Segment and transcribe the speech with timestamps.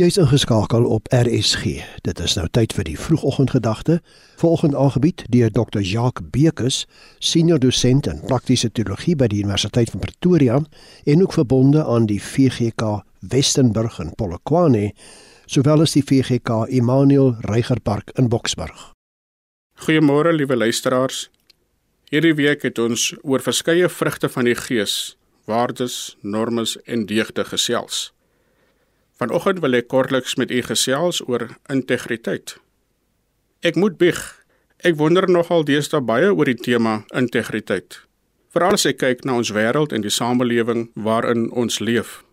[0.00, 1.64] Jy's ingeskakel op RSG.
[2.00, 3.98] Dit is nou tyd vir die vroegoggendgedagte,
[4.40, 5.82] volgende aangebied deur Dr.
[5.84, 6.86] Jacques Bekus,
[7.20, 10.56] senior dosent in praktiese teologie by die Universiteit van Pretoria
[11.04, 14.94] en ook verbonde aan die VGK Westenburg in Polokwane,
[15.44, 18.88] sowel as die VGK Immanuel Reigerpark in Boksburg.
[19.84, 21.26] Goeiemôre liewe luisteraars.
[22.08, 28.08] Hierdie week het ons oor verskeie vrugte van die Gees, waardes, normes en deugde gesels.
[29.22, 32.56] Vanoggend wil ek kortliks met u gesels oor integriteit.
[33.62, 34.18] Ek moet bieg.
[34.82, 38.00] Ek wonder nogal deesdae baie oor die tema integriteit.
[38.50, 42.24] Veral as ek kyk na ons wêreld en die samelewing waarin ons leef.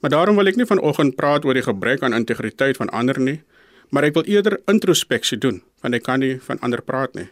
[0.00, 3.42] Maar daarom wil ek nie vanoggend praat oor die gebrek aan integriteit van ander nie,
[3.92, 7.28] maar ek wil eerder introspeksie doen, want ek kan nie van ander praat nie.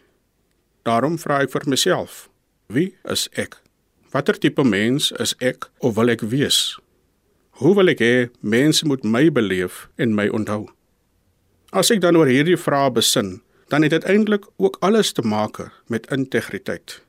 [0.85, 2.27] Daarom vra ek vir myself:
[2.69, 3.57] Wie is ek?
[4.13, 6.77] Watter tipe mens is ek of wil ek wees?
[7.57, 10.67] Hoe wil ek hê mense moet my beleef en my onthou?
[11.73, 13.39] As ek dan oor hierdie vrae besin,
[13.73, 15.57] dan het dit eintlik ook alles te maak
[15.89, 16.99] met integriteit.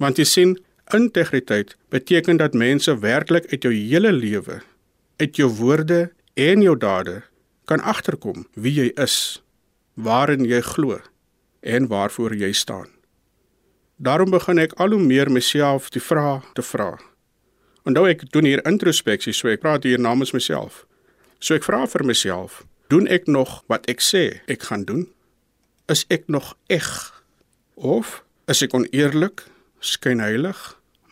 [0.00, 0.56] Want jy sien,
[0.96, 4.62] integriteit beteken dat mense werklik uit jou hele lewe,
[5.20, 7.20] uit jou woorde en jou dade
[7.68, 9.42] kan agterkom wie jy is,
[9.94, 10.96] waarin jy glo
[11.60, 12.88] en waarvoor jy staan.
[14.00, 16.96] Daarom begin ek al hoe meer myself die vraag te vra.
[17.84, 20.84] Onthou ek doen hier introspeksie, so ek praat hier namens myself.
[21.36, 25.02] So ek vra vir myself, doen ek nog wat ek sê ek gaan doen?
[25.92, 26.88] Is ek nog eg?
[27.76, 29.42] Of is ek oneerlik,
[29.84, 30.62] skynheilig,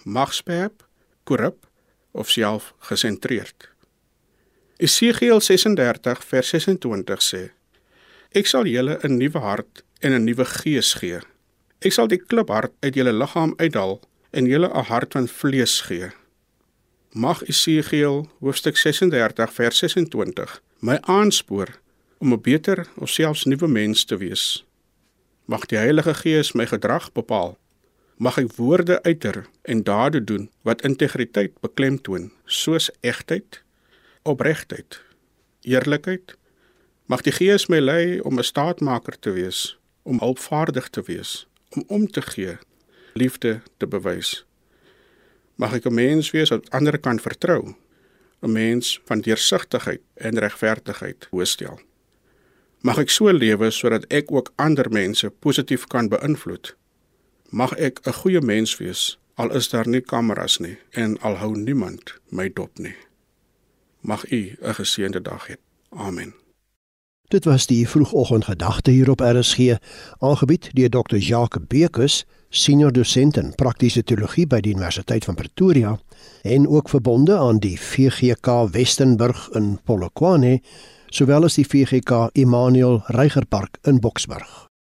[0.08, 0.86] magsperp,
[1.28, 1.68] korrup
[2.16, 3.68] of self gesentreerd?
[4.80, 7.42] Esegiel 36 vers 26 sê:
[8.32, 11.20] Ek sal julle 'n nuwe hart en 'n nuwe gees gee.
[11.84, 14.00] Ek sal die kliphart uit julle liggaam uithaal
[14.32, 16.12] en julle 'n hart van vlees gee
[17.12, 21.68] mag Esegiel hoofstuk 36 vers 26 my aanspoor
[22.18, 24.64] om 'n beter of selfs nuwe mens te wees.
[25.44, 27.58] Mag die Heilige Gees my gedrag bepaal.
[28.16, 33.62] Mag ek woorde uiter en dade doen wat integriteit beklemtoon, soos egtheid,
[34.22, 35.02] opregtheid,
[35.60, 36.36] eerlikheid.
[37.06, 41.84] Mag die Gees my lei om 'n staatmaker te wees, om hulpvaardig te wees, om
[41.86, 42.58] om te gee,
[43.12, 44.46] liefde te bewys
[45.62, 47.74] mag ek 'n mens wees wat ander kan vertrou,
[48.42, 51.80] 'n mens van deursigtigheid en regverdigheid hoëstel.
[52.82, 56.76] Mag ek so lewe sodat ek ook ander mense positief kan beïnvloed.
[57.50, 61.56] Mag ek 'n goeie mens wees al is daar nie kameras nie en al hou
[61.56, 62.96] niemand my dop nie.
[64.00, 65.56] Mag u 'n geseënde dag hê.
[65.90, 66.41] Amen.
[67.32, 69.76] Dit was die vroegoggendgedagte hier op RSG,
[70.18, 71.16] aangebied deur Dr.
[71.16, 75.94] Jacques Bekus, senior dosent in praktiese teologie by die Universiteit van Pretoria
[76.44, 80.58] en ook verbonde aan die VGK Westenburg in Polokwane,
[81.08, 84.71] sowel as die VGK Immanuel Reigerpark in Boksburg.